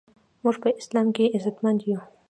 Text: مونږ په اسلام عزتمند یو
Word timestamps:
مونږ 0.43 0.55
په 0.63 0.69
اسلام 0.79 1.07
عزتمند 1.35 1.79
یو 1.89 1.99